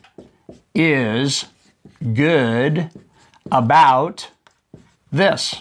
is 0.74 1.44
good 2.12 2.90
about 3.52 4.28
this? 5.12 5.54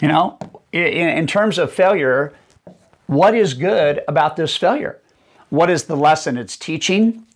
You 0.00 0.06
know, 0.06 0.38
in, 0.70 1.08
in 1.08 1.26
terms 1.26 1.58
of 1.58 1.72
failure, 1.72 2.32
what 3.08 3.34
is 3.34 3.54
good 3.54 4.02
about 4.06 4.36
this 4.36 4.56
failure? 4.56 5.01
What 5.52 5.68
is 5.68 5.84
the 5.84 5.96
lesson 5.96 6.38
it's 6.38 6.56
teaching? 6.56 7.26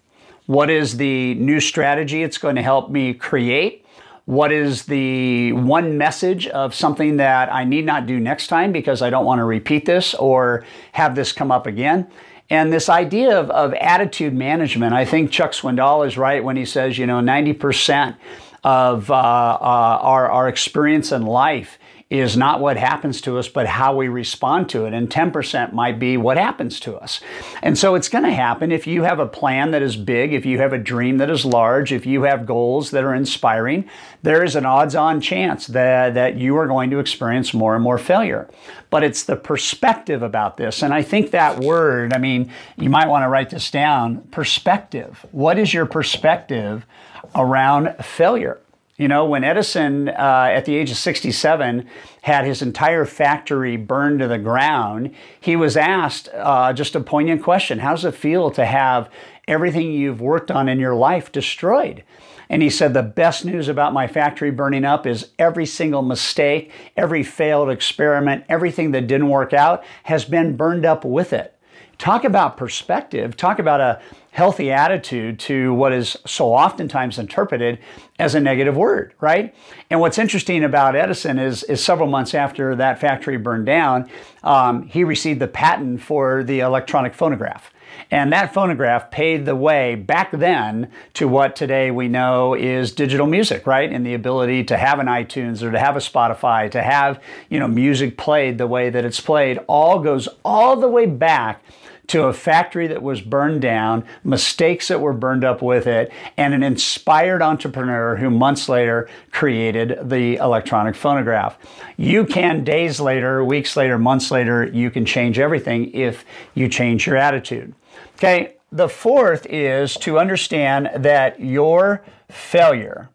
What 0.46 0.70
is 0.70 0.96
the 0.96 1.34
new 1.34 1.60
strategy 1.60 2.22
it's 2.22 2.38
going 2.38 2.56
to 2.56 2.62
help 2.62 2.88
me 2.88 3.12
create? 3.12 3.84
What 4.24 4.52
is 4.52 4.84
the 4.84 5.52
one 5.52 5.98
message 5.98 6.46
of 6.46 6.74
something 6.74 7.18
that 7.18 7.52
I 7.52 7.64
need 7.64 7.84
not 7.84 8.06
do 8.06 8.18
next 8.18 8.46
time 8.46 8.72
because 8.72 9.02
I 9.02 9.10
don't 9.10 9.26
want 9.26 9.40
to 9.40 9.44
repeat 9.44 9.84
this 9.84 10.14
or 10.14 10.64
have 10.92 11.14
this 11.14 11.30
come 11.30 11.50
up 11.50 11.66
again? 11.66 12.10
And 12.48 12.72
this 12.72 12.88
idea 12.88 13.38
of, 13.38 13.50
of 13.50 13.74
attitude 13.74 14.32
management, 14.32 14.94
I 14.94 15.04
think 15.04 15.30
Chuck 15.30 15.52
Swindoll 15.52 16.06
is 16.06 16.16
right 16.16 16.42
when 16.42 16.56
he 16.56 16.64
says, 16.64 16.96
you 16.96 17.06
know, 17.06 17.20
90% 17.20 18.16
of 18.64 19.10
uh, 19.10 19.14
uh, 19.14 19.18
our, 19.20 20.30
our 20.30 20.48
experience 20.48 21.12
in 21.12 21.26
life 21.26 21.78
is 22.08 22.36
not 22.36 22.60
what 22.60 22.76
happens 22.76 23.20
to 23.20 23.36
us, 23.36 23.48
but 23.48 23.66
how 23.66 23.96
we 23.96 24.06
respond 24.06 24.68
to 24.68 24.84
it. 24.84 24.94
And 24.94 25.10
10% 25.10 25.72
might 25.72 25.98
be 25.98 26.16
what 26.16 26.36
happens 26.36 26.78
to 26.80 26.94
us. 26.94 27.20
And 27.62 27.76
so 27.76 27.96
it's 27.96 28.08
going 28.08 28.22
to 28.22 28.32
happen 28.32 28.70
if 28.70 28.86
you 28.86 29.02
have 29.02 29.18
a 29.18 29.26
plan 29.26 29.72
that 29.72 29.82
is 29.82 29.96
big, 29.96 30.32
if 30.32 30.46
you 30.46 30.58
have 30.58 30.72
a 30.72 30.78
dream 30.78 31.18
that 31.18 31.30
is 31.30 31.44
large, 31.44 31.90
if 31.90 32.06
you 32.06 32.22
have 32.22 32.46
goals 32.46 32.92
that 32.92 33.02
are 33.02 33.14
inspiring, 33.14 33.90
there 34.22 34.44
is 34.44 34.54
an 34.54 34.64
odds 34.64 34.94
on 34.94 35.20
chance 35.20 35.66
that, 35.68 36.14
that 36.14 36.36
you 36.36 36.56
are 36.56 36.68
going 36.68 36.90
to 36.90 37.00
experience 37.00 37.52
more 37.52 37.74
and 37.74 37.82
more 37.82 37.98
failure. 37.98 38.48
But 38.88 39.02
it's 39.02 39.24
the 39.24 39.34
perspective 39.34 40.22
about 40.22 40.58
this. 40.58 40.84
And 40.84 40.94
I 40.94 41.02
think 41.02 41.32
that 41.32 41.58
word, 41.58 42.12
I 42.12 42.18
mean, 42.18 42.52
you 42.76 42.88
might 42.88 43.08
want 43.08 43.24
to 43.24 43.28
write 43.28 43.50
this 43.50 43.68
down 43.68 44.22
perspective. 44.30 45.26
What 45.32 45.58
is 45.58 45.74
your 45.74 45.86
perspective 45.86 46.86
around 47.34 47.96
failure? 48.04 48.60
You 48.98 49.08
know, 49.08 49.26
when 49.26 49.44
Edison, 49.44 50.08
uh, 50.08 50.48
at 50.50 50.64
the 50.64 50.74
age 50.74 50.90
of 50.90 50.96
67, 50.96 51.86
had 52.22 52.46
his 52.46 52.62
entire 52.62 53.04
factory 53.04 53.76
burned 53.76 54.20
to 54.20 54.28
the 54.28 54.38
ground, 54.38 55.14
he 55.38 55.54
was 55.54 55.76
asked 55.76 56.30
uh, 56.32 56.72
just 56.72 56.94
a 56.94 57.00
poignant 57.00 57.42
question 57.42 57.80
How 57.80 57.94
does 57.94 58.06
it 58.06 58.14
feel 58.14 58.50
to 58.52 58.64
have 58.64 59.10
everything 59.46 59.92
you've 59.92 60.22
worked 60.22 60.50
on 60.50 60.66
in 60.66 60.80
your 60.80 60.94
life 60.94 61.30
destroyed? 61.30 62.04
And 62.48 62.62
he 62.62 62.70
said, 62.70 62.94
The 62.94 63.02
best 63.02 63.44
news 63.44 63.68
about 63.68 63.92
my 63.92 64.06
factory 64.06 64.50
burning 64.50 64.86
up 64.86 65.06
is 65.06 65.30
every 65.38 65.66
single 65.66 66.02
mistake, 66.02 66.72
every 66.96 67.22
failed 67.22 67.68
experiment, 67.68 68.44
everything 68.48 68.92
that 68.92 69.06
didn't 69.06 69.28
work 69.28 69.52
out 69.52 69.84
has 70.04 70.24
been 70.24 70.56
burned 70.56 70.86
up 70.86 71.04
with 71.04 71.34
it. 71.34 71.55
Talk 71.98 72.24
about 72.24 72.56
perspective, 72.56 73.36
talk 73.36 73.58
about 73.58 73.80
a 73.80 74.00
healthy 74.32 74.70
attitude 74.70 75.38
to 75.38 75.72
what 75.72 75.94
is 75.94 76.14
so 76.26 76.52
oftentimes 76.52 77.18
interpreted 77.18 77.78
as 78.18 78.34
a 78.34 78.40
negative 78.40 78.76
word, 78.76 79.14
right? 79.18 79.54
And 79.88 79.98
what's 79.98 80.18
interesting 80.18 80.62
about 80.62 80.94
Edison 80.94 81.38
is, 81.38 81.62
is 81.62 81.82
several 81.82 82.08
months 82.08 82.34
after 82.34 82.76
that 82.76 83.00
factory 83.00 83.38
burned 83.38 83.64
down, 83.64 84.10
um, 84.44 84.82
he 84.88 85.04
received 85.04 85.40
the 85.40 85.48
patent 85.48 86.02
for 86.02 86.44
the 86.44 86.60
electronic 86.60 87.14
phonograph. 87.14 87.72
And 88.10 88.32
that 88.32 88.54
phonograph 88.54 89.10
paved 89.10 89.46
the 89.46 89.56
way 89.56 89.94
back 89.94 90.30
then 90.32 90.90
to 91.14 91.26
what 91.26 91.56
today 91.56 91.90
we 91.90 92.08
know 92.08 92.54
is 92.54 92.92
digital 92.92 93.26
music, 93.26 93.66
right? 93.66 93.90
And 93.90 94.06
the 94.06 94.14
ability 94.14 94.64
to 94.64 94.76
have 94.76 94.98
an 94.98 95.06
iTunes 95.06 95.62
or 95.62 95.72
to 95.72 95.78
have 95.78 95.96
a 95.96 96.00
Spotify, 96.00 96.70
to 96.70 96.82
have, 96.82 97.20
you 97.48 97.58
know, 97.58 97.68
music 97.68 98.16
played 98.16 98.58
the 98.58 98.66
way 98.66 98.90
that 98.90 99.04
it's 99.04 99.20
played, 99.20 99.58
all 99.66 100.00
goes 100.00 100.28
all 100.44 100.76
the 100.76 100.88
way 100.88 101.06
back 101.06 101.62
to 102.08 102.24
a 102.24 102.32
factory 102.32 102.86
that 102.86 103.02
was 103.02 103.20
burned 103.20 103.60
down, 103.60 104.04
mistakes 104.24 104.88
that 104.88 105.00
were 105.00 105.12
burned 105.12 105.44
up 105.44 105.62
with 105.62 105.86
it, 105.86 106.12
and 106.36 106.54
an 106.54 106.62
inspired 106.62 107.42
entrepreneur 107.42 108.16
who 108.16 108.30
months 108.30 108.68
later 108.68 109.08
created 109.30 109.98
the 110.02 110.36
electronic 110.36 110.94
phonograph. 110.94 111.58
You 111.96 112.24
can, 112.24 112.64
days 112.64 113.00
later, 113.00 113.44
weeks 113.44 113.76
later, 113.76 113.98
months 113.98 114.30
later, 114.30 114.64
you 114.64 114.90
can 114.90 115.04
change 115.04 115.38
everything 115.38 115.92
if 115.92 116.24
you 116.54 116.68
change 116.68 117.06
your 117.06 117.16
attitude. 117.16 117.74
Okay, 118.16 118.54
the 118.72 118.88
fourth 118.88 119.46
is 119.46 119.94
to 119.98 120.18
understand 120.18 120.90
that 120.96 121.40
your 121.40 122.02
failure 122.28 123.08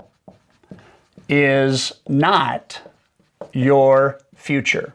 is 1.27 1.93
not 2.07 2.81
your 3.53 4.19
future. 4.35 4.93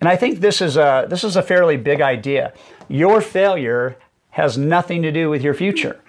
And 0.00 0.08
I 0.08 0.16
think 0.16 0.40
this 0.40 0.60
is 0.60 0.76
a 0.76 1.06
this 1.08 1.24
is 1.24 1.36
a 1.36 1.42
fairly 1.42 1.76
big 1.76 2.00
idea. 2.00 2.52
Your 2.88 3.20
failure 3.20 3.96
has 4.30 4.56
nothing 4.56 5.02
to 5.02 5.12
do 5.12 5.28
with 5.28 5.42
your 5.42 5.54
future. 5.54 6.00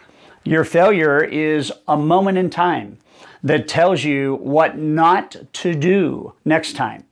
Your 0.43 0.63
failure 0.63 1.23
is 1.23 1.71
a 1.87 1.97
moment 1.97 2.37
in 2.37 2.49
time 2.49 2.97
that 3.43 3.67
tells 3.67 4.03
you 4.03 4.35
what 4.35 4.77
not 4.77 5.35
to 5.53 5.75
do 5.75 6.33
next 6.45 6.75
time. 6.75 7.03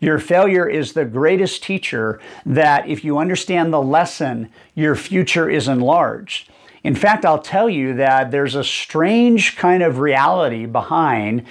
Your 0.00 0.18
failure 0.18 0.68
is 0.68 0.92
the 0.92 1.04
greatest 1.04 1.62
teacher 1.62 2.20
that 2.46 2.88
if 2.88 3.04
you 3.04 3.18
understand 3.18 3.72
the 3.72 3.82
lesson, 3.82 4.50
your 4.74 4.94
future 4.94 5.50
is 5.50 5.66
enlarged. 5.66 6.50
In 6.84 6.94
fact, 6.94 7.24
I'll 7.24 7.40
tell 7.42 7.68
you 7.68 7.94
that 7.94 8.30
there's 8.30 8.54
a 8.54 8.62
strange 8.62 9.56
kind 9.56 9.82
of 9.82 9.98
reality 9.98 10.66
behind 10.66 11.44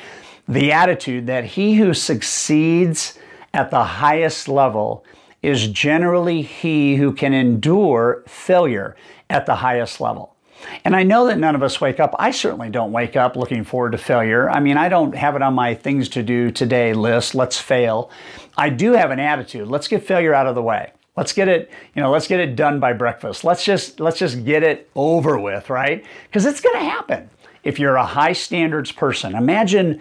the 0.48 0.72
attitude 0.72 1.27
that 1.27 1.43
he 1.43 1.75
who 1.75 1.93
succeeds 1.93 3.17
at 3.54 3.72
the 3.72 3.84
highest 3.84 4.48
level 4.48 5.06
is 5.42 5.68
generally 5.68 6.42
he 6.42 6.96
who 6.96 7.13
can 7.13 7.34
endure 7.34 8.24
failure 8.27 8.96
at 9.30 9.46
the 9.46 9.56
highest 9.56 10.01
level. 10.01 10.36
And 10.84 10.96
I 10.96 11.04
know 11.04 11.27
that 11.27 11.38
none 11.38 11.56
of 11.56 11.62
us 11.62 11.80
wake 11.80 12.00
up. 12.00 12.16
I 12.18 12.32
certainly 12.32 12.70
don't 12.70 12.92
wake 12.92 13.16
up 13.16 13.36
looking 13.36 13.63
forward 13.63 13.92
to 13.92 13.98
failure. 13.98 14.50
I 14.50 14.60
mean, 14.60 14.77
I 14.77 14.89
don't 14.89 15.16
have 15.16 15.36
it 15.36 15.42
on 15.42 15.54
my 15.54 15.75
things 15.75 16.10
to 16.10 16.24
do 16.24 16.50
today 16.50 16.94
list. 16.94 17.36
Let's 17.36 17.60
fail. 17.60 18.10
I 18.58 18.70
do 18.70 18.94
have 18.94 19.12
an 19.12 19.20
attitude. 19.20 19.68
Let's 19.68 19.88
get 19.88 20.04
failure 20.04 20.34
out 20.34 20.48
of 20.48 20.56
the 20.56 20.63
way. 20.63 20.92
Let's 21.16 21.34
get 21.34 21.48
it, 21.48 21.72
you 21.96 22.01
know, 22.01 22.12
let's 22.12 22.27
get 22.27 22.39
it 22.39 22.56
done 22.56 22.80
by 22.80 22.94
breakfast. 22.94 23.44
Let's 23.44 23.66
just 23.66 24.00
let's 24.00 24.20
just 24.20 24.46
get 24.46 24.62
it 24.62 24.89
over 24.96 25.39
with, 25.39 25.70
right? 25.70 26.06
Because 26.25 26.46
it's 26.46 26.62
going 26.62 26.75
to 26.77 26.86
happen. 26.86 27.30
If 27.63 27.80
you're 27.80 27.96
a 27.96 28.06
high 28.06 28.34
standards 28.34 28.92
person, 28.92 29.36
imagine 29.36 30.00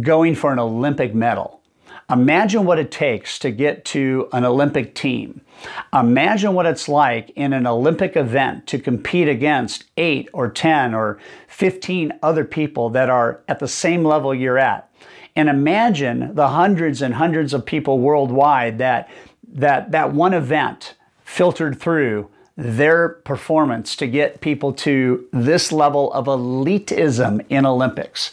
going 0.00 0.34
for 0.34 0.50
an 0.50 0.58
Olympic 0.58 1.14
medal 1.14 1.60
Imagine 2.10 2.64
what 2.64 2.78
it 2.78 2.90
takes 2.90 3.38
to 3.38 3.50
get 3.50 3.84
to 3.86 4.28
an 4.32 4.44
Olympic 4.44 4.94
team. 4.94 5.40
Imagine 5.92 6.52
what 6.52 6.66
it's 6.66 6.88
like 6.88 7.30
in 7.30 7.52
an 7.52 7.66
Olympic 7.66 8.16
event 8.16 8.66
to 8.66 8.78
compete 8.78 9.28
against 9.28 9.84
eight 9.96 10.28
or 10.32 10.50
10 10.50 10.94
or 10.94 11.18
15 11.48 12.12
other 12.22 12.44
people 12.44 12.90
that 12.90 13.08
are 13.08 13.40
at 13.48 13.58
the 13.58 13.68
same 13.68 14.04
level 14.04 14.34
you're 14.34 14.58
at. 14.58 14.90
And 15.36 15.48
imagine 15.48 16.34
the 16.34 16.48
hundreds 16.48 17.00
and 17.00 17.14
hundreds 17.14 17.54
of 17.54 17.64
people 17.64 17.98
worldwide 17.98 18.78
that 18.78 19.08
that, 19.54 19.92
that 19.92 20.12
one 20.12 20.34
event 20.34 20.94
filtered 21.24 21.80
through 21.80 22.28
their 22.56 23.08
performance 23.08 23.96
to 23.96 24.06
get 24.06 24.40
people 24.40 24.72
to 24.72 25.26
this 25.32 25.72
level 25.72 26.12
of 26.12 26.26
elitism 26.26 27.44
in 27.48 27.66
Olympics. 27.66 28.32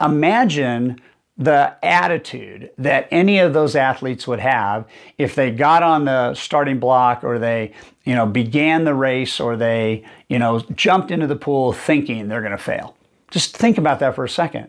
Imagine 0.00 1.00
the 1.38 1.76
attitude 1.84 2.70
that 2.78 3.06
any 3.12 3.38
of 3.38 3.54
those 3.54 3.76
athletes 3.76 4.26
would 4.26 4.40
have 4.40 4.84
if 5.18 5.36
they 5.36 5.52
got 5.52 5.84
on 5.84 6.04
the 6.04 6.34
starting 6.34 6.80
block 6.80 7.22
or 7.22 7.38
they 7.38 7.72
you 8.04 8.14
know 8.14 8.26
began 8.26 8.84
the 8.84 8.94
race 8.94 9.38
or 9.38 9.56
they 9.56 10.04
you 10.28 10.38
know 10.38 10.58
jumped 10.74 11.12
into 11.12 11.28
the 11.28 11.36
pool 11.36 11.72
thinking 11.72 12.26
they're 12.26 12.40
going 12.40 12.50
to 12.50 12.58
fail. 12.58 12.96
Just 13.30 13.56
think 13.56 13.78
about 13.78 14.00
that 14.00 14.16
for 14.16 14.24
a 14.24 14.28
second. 14.28 14.68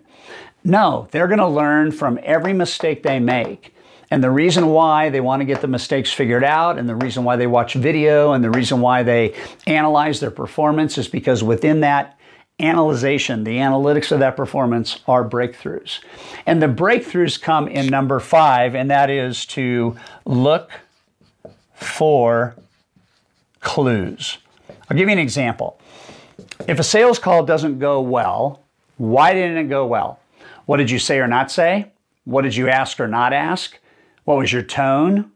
No 0.63 1.07
they're 1.11 1.27
going 1.27 1.39
to 1.39 1.47
learn 1.47 1.91
from 1.91 2.19
every 2.21 2.53
mistake 2.53 3.01
they 3.01 3.19
make. 3.19 3.73
And 4.11 4.23
the 4.23 4.31
reason 4.31 4.67
why 4.67 5.09
they 5.09 5.21
want 5.21 5.41
to 5.41 5.45
get 5.45 5.61
the 5.61 5.67
mistakes 5.67 6.11
figured 6.11 6.43
out 6.43 6.79
and 6.79 6.89
the 6.89 6.95
reason 6.95 7.23
why 7.23 7.35
they 7.35 7.45
watch 7.47 7.75
video 7.75 8.33
and 8.33 8.43
the 8.43 8.49
reason 8.49 8.81
why 8.81 9.03
they 9.03 9.35
analyze 9.67 10.19
their 10.19 10.31
performance 10.31 10.97
is 10.97 11.07
because 11.07 11.43
within 11.43 11.81
that 11.81 12.18
analyzation, 12.59 13.43
the 13.43 13.57
analytics 13.57 14.11
of 14.11 14.19
that 14.19 14.35
performance 14.35 14.99
are 15.07 15.27
breakthroughs. 15.27 15.99
And 16.45 16.61
the 16.61 16.67
breakthroughs 16.67 17.41
come 17.41 17.67
in 17.67 17.87
number 17.87 18.19
five, 18.19 18.75
and 18.75 18.91
that 18.91 19.09
is 19.09 19.45
to 19.47 19.95
look 20.25 20.71
for 21.73 22.55
clues. 23.61 24.37
I'll 24.89 24.97
give 24.97 25.07
you 25.07 25.13
an 25.13 25.19
example. 25.19 25.79
If 26.67 26.79
a 26.79 26.83
sales 26.83 27.19
call 27.19 27.45
doesn't 27.45 27.79
go 27.79 28.01
well, 28.01 28.61
why 28.97 29.33
didn't 29.33 29.57
it 29.57 29.69
go 29.69 29.85
well? 29.85 30.19
What 30.65 30.77
did 30.77 30.91
you 30.91 30.99
say 30.99 31.19
or 31.19 31.27
not 31.27 31.51
say? 31.51 31.91
What 32.25 32.43
did 32.43 32.55
you 32.55 32.69
ask 32.69 32.99
or 32.99 33.07
not 33.07 33.33
ask? 33.33 33.79
What 34.25 34.37
was 34.37 34.51
your 34.51 34.61
tone? 34.61 35.31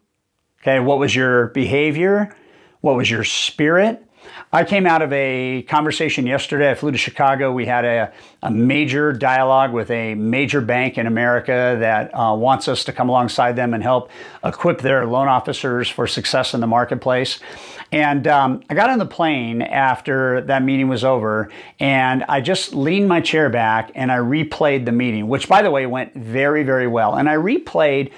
Okay, 0.62 0.80
what 0.80 1.00
was 1.00 1.16
your 1.16 1.48
behavior? 1.48 2.36
What 2.82 2.96
was 2.96 3.10
your 3.10 3.24
spirit? 3.24 4.06
I 4.52 4.64
came 4.64 4.86
out 4.86 5.02
of 5.02 5.12
a 5.12 5.64
conversation 5.64 6.28
yesterday. 6.28 6.70
I 6.72 6.76
flew 6.76 6.92
to 6.92 6.98
Chicago. 6.98 7.52
We 7.52 7.66
had 7.66 7.86
a, 7.86 8.14
a 8.44 8.52
major 8.52 9.12
dialogue 9.12 9.74
with 9.74 9.90
a 9.90 10.14
major 10.16 10.62
bank 10.62 10.98
in 10.98 11.08
America 11.08 11.76
that 11.80 12.12
uh, 12.14 12.36
wants 12.36 12.68
us 12.68 12.84
to 12.86 12.94
come 12.94 13.10
alongside 13.10 13.56
them 13.56 13.74
and 13.74 13.82
help 13.82 14.12
equip 14.44 14.82
their 14.82 15.06
loan 15.06 15.28
officers 15.28 15.90
for 15.90 16.06
success 16.06 16.54
in 16.54 16.62
the 16.62 16.68
marketplace. 16.68 17.40
And 17.92 18.28
um, 18.28 18.64
I 18.70 18.74
got 18.74 18.90
on 18.90 18.98
the 18.98 19.06
plane 19.06 19.62
after 19.62 20.42
that 20.42 20.64
meeting 20.64 20.88
was 20.88 21.04
over, 21.04 21.50
and 21.80 22.24
I 22.28 22.42
just 22.42 22.74
leaned 22.74 23.08
my 23.08 23.22
chair 23.22 23.50
back 23.50 23.92
and 23.94 24.12
I 24.12 24.18
replayed 24.18 24.86
the 24.86 24.92
meeting, 24.92 25.28
which, 25.28 25.48
by 25.48 25.62
the 25.62 25.70
way, 25.70 25.86
went 25.86 26.14
very, 26.16 26.64
very 26.64 26.88
well. 26.88 27.16
And 27.16 27.30
I 27.30 27.36
replayed 27.36 28.12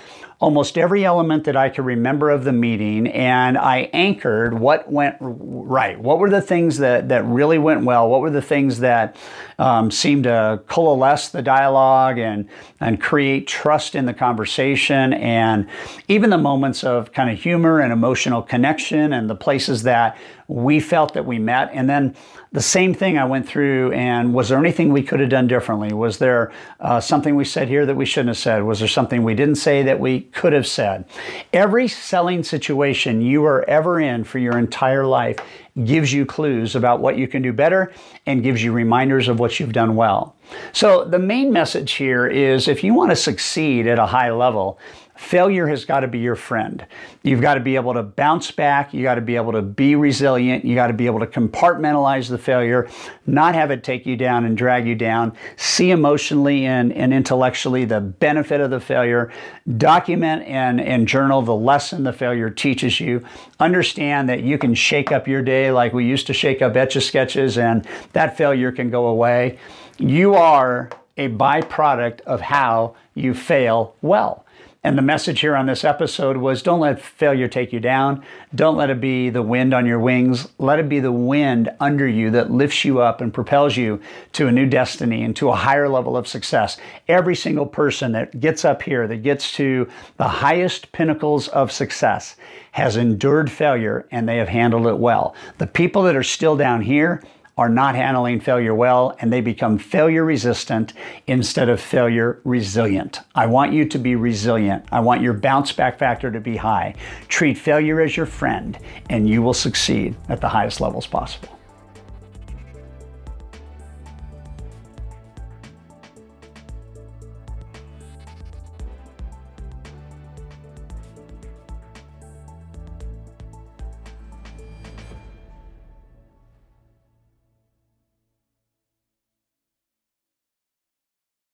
almost 0.46 0.78
every 0.78 1.04
element 1.04 1.44
that 1.46 1.58
I 1.58 1.70
could 1.70 1.86
remember 1.86 2.30
of 2.30 2.44
the 2.44 2.54
meeting, 2.54 3.08
and 3.08 3.58
I 3.58 3.90
anchored 3.94 4.54
what 4.60 4.92
went 4.92 5.16
right. 5.20 6.00
What 6.00 6.20
were 6.20 6.30
the 6.30 6.40
things 6.40 6.78
that, 6.78 7.10
that 7.10 7.26
really 7.26 7.58
went 7.58 7.84
well? 7.84 8.08
What 8.08 8.22
were 8.22 8.30
the 8.30 8.44
things 8.44 8.78
that 8.82 9.18
um, 9.58 9.90
seemed 9.90 10.26
to 10.26 10.62
coalesce 10.68 11.30
the 11.30 11.42
dialogue 11.42 12.20
and, 12.20 12.48
and 12.80 13.02
create 13.02 13.48
trust 13.48 13.96
in 13.96 14.06
the 14.06 14.14
conversation, 14.14 15.14
and 15.14 15.68
even 16.10 16.30
the 16.30 16.38
moments 16.38 16.84
of 16.84 17.12
kind 17.12 17.32
of 17.32 17.42
humor 17.42 17.80
and 17.80 17.92
emotional 17.92 18.44
connection, 18.44 19.14
and 19.14 19.28
the 19.28 19.36
places 19.36 19.82
that 19.82 20.16
we 20.48 20.80
felt 20.80 21.16
that 21.16 21.26
we 21.26 21.40
met. 21.40 21.72
And 21.74 21.90
then 21.90 22.16
the 22.56 22.62
same 22.62 22.94
thing 22.94 23.18
I 23.18 23.26
went 23.26 23.46
through, 23.46 23.92
and 23.92 24.34
was 24.34 24.48
there 24.48 24.58
anything 24.58 24.94
we 24.94 25.04
could 25.04 25.20
have 25.20 25.28
done 25.28 25.46
differently? 25.46 25.94
Was 25.94 26.20
there 26.20 26.54
uh, 26.80 27.02
something 27.02 27.36
we 27.36 27.44
said 27.44 27.68
here 27.68 27.86
that 27.86 27.96
we 27.96 28.06
shouldn't 28.06 28.30
have 28.30 28.38
said? 28.38 28.64
Was 28.64 28.80
there 28.80 28.88
something 28.88 29.24
we 29.24 29.34
didn't 29.34 29.56
say 29.56 29.84
that 29.84 30.00
we 30.00 30.22
could 30.22 30.54
have 30.54 30.66
said? 30.66 31.04
Every 31.52 31.90
selling 31.90 32.44
situation 32.44 33.22
you 33.22 33.44
are 33.44 33.70
ever 33.70 34.00
in 34.00 34.24
for 34.24 34.40
your 34.40 34.58
entire 34.58 35.06
life 35.06 35.38
gives 35.84 36.14
you 36.14 36.26
clues 36.26 36.78
about 36.78 37.02
what 37.02 37.18
you 37.18 37.28
can 37.28 37.42
do 37.42 37.52
better 37.52 37.92
and 38.26 38.42
gives 38.42 38.64
you 38.64 38.72
reminders 38.72 39.28
of 39.28 39.38
what 39.38 39.60
you've 39.60 39.74
done 39.74 39.98
well. 39.98 40.38
So, 40.72 41.04
the 41.04 41.20
main 41.20 41.52
message 41.52 41.92
here 41.94 42.26
is 42.26 42.70
if 42.70 42.86
you 42.86 42.94
want 42.94 43.12
to 43.12 43.18
succeed 43.18 43.86
at 43.86 44.00
a 44.00 44.06
high 44.06 44.32
level, 44.32 44.80
Failure 45.18 45.68
has 45.68 45.86
got 45.86 46.02
to 46.02 46.08
be 46.08 46.20
your 46.20 46.36
friend. 46.36 46.86
You've 47.24 47.40
got 47.40 47.54
to 47.54 47.62
be 47.62 47.76
able 47.76 47.94
to 47.94 48.04
bounce 48.04 48.52
back. 48.52 48.94
You 48.94 49.02
got 49.02 49.16
to 49.16 49.22
be 49.22 49.38
able 49.38 49.54
to 49.54 49.62
be 49.62 49.96
resilient. 49.96 50.66
You 50.66 50.76
got 50.76 50.88
to 50.88 50.94
be 50.94 51.06
able 51.06 51.22
to 51.22 51.26
compartmentalize 51.26 52.30
the 52.30 52.38
failure, 52.38 52.90
not 53.26 53.56
have 53.56 53.72
it 53.72 53.82
take 53.82 54.06
you 54.06 54.18
down 54.18 54.44
and 54.44 54.58
drag 54.58 54.86
you 54.86 54.94
down. 54.94 55.36
See 55.56 55.92
emotionally 55.92 56.66
and, 56.66 56.92
and 56.92 57.14
intellectually 57.14 57.86
the 57.86 58.02
benefit 58.02 58.60
of 58.60 58.72
the 58.72 58.82
failure. 58.82 59.32
Document 59.78 60.44
and, 60.44 60.82
and 60.82 61.08
journal 61.08 61.42
the 61.42 61.56
lesson 61.56 62.04
the 62.04 62.14
failure 62.14 62.50
teaches 62.50 63.00
you. 63.00 63.26
Understand 63.60 64.28
that 64.28 64.44
you 64.44 64.58
can 64.58 64.76
shake 64.76 65.14
up 65.14 65.30
your 65.30 65.42
day 65.42 65.72
like 65.72 65.94
we 65.94 66.06
used 66.06 66.28
to 66.28 66.34
shake 66.34 66.62
up 66.62 66.76
etch 66.76 66.98
a 66.98 67.02
sketches, 67.02 67.58
and 67.58 67.88
that 68.12 68.38
failure 68.38 68.72
can 68.72 68.90
go 68.90 69.08
away. 69.08 69.60
You 69.98 70.36
are 70.36 70.90
a 71.18 71.30
byproduct 71.30 72.22
of 72.22 72.42
how 72.42 72.96
you 73.14 73.34
fail 73.34 73.96
well. 74.02 74.45
And 74.86 75.00
the 75.00 75.02
message 75.02 75.40
here 75.40 75.56
on 75.56 75.66
this 75.66 75.84
episode 75.84 76.38
was 76.38 76.62
don't 76.62 76.80
let 76.80 77.02
failure 77.02 77.48
take 77.48 77.74
you 77.74 77.80
down. 77.80 78.24
Don't 78.54 78.78
let 78.78 78.92
it 78.92 79.02
be 79.02 79.32
the 79.32 79.42
wind 79.42 79.74
on 79.74 79.88
your 79.88 79.98
wings. 79.98 80.48
Let 80.60 80.78
it 80.78 80.88
be 80.88 81.00
the 81.00 81.12
wind 81.12 81.72
under 81.80 82.08
you 82.08 82.30
that 82.30 82.52
lifts 82.52 82.86
you 82.86 83.02
up 83.02 83.20
and 83.20 83.34
propels 83.34 83.76
you 83.76 84.00
to 84.34 84.48
a 84.48 84.52
new 84.52 84.68
destiny 84.68 85.24
and 85.24 85.36
to 85.38 85.50
a 85.50 85.56
higher 85.56 85.90
level 85.90 86.16
of 86.16 86.28
success. 86.28 86.78
Every 87.08 87.36
single 87.36 87.66
person 87.66 88.12
that 88.12 88.40
gets 88.40 88.64
up 88.64 88.84
here, 88.84 89.08
that 89.08 89.24
gets 89.24 89.54
to 89.54 89.90
the 90.18 90.28
highest 90.28 90.92
pinnacles 90.92 91.48
of 91.48 91.72
success, 91.72 92.36
has 92.74 92.96
endured 92.96 93.50
failure 93.50 94.08
and 94.12 94.30
they 94.30 94.38
have 94.38 94.50
handled 94.50 94.86
it 94.86 95.00
well. 95.00 95.34
The 95.58 95.66
people 95.66 96.04
that 96.04 96.16
are 96.16 96.22
still 96.22 96.56
down 96.56 96.84
here, 96.84 97.24
are 97.58 97.70
not 97.70 97.96
handling 97.96 98.40
failure 98.40 98.76
well 98.76 99.16
and 99.20 99.32
they 99.32 99.42
become 99.42 99.78
failure 99.78 100.26
resistant 100.26 100.94
instead 101.26 101.70
of 101.70 101.80
failure 101.80 102.40
resilient. 102.44 103.22
I 103.34 103.46
want 103.46 103.72
you 103.72 103.88
to 103.88 103.98
be 103.98 104.16
resilient. 104.16 104.86
I 104.92 105.00
want 105.00 105.22
your 105.22 105.34
bounce 105.34 105.72
back 105.72 105.98
factor 105.98 106.30
to 106.32 106.42
be 106.42 106.58
high. 106.58 106.96
Treat 107.30 107.58
failure 107.58 108.02
as 108.02 108.18
your 108.18 108.26
friend 108.26 108.78
and 109.10 109.30
you 109.30 109.42
will 109.42 109.54
succeed 109.54 110.16
at 110.28 110.42
the 110.42 110.50
highest 110.50 110.82
levels 110.82 111.08
possible. 111.08 111.55